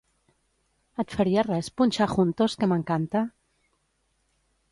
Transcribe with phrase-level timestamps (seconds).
[1.03, 3.23] Et faria res punxar "Juntos", que m'encanta?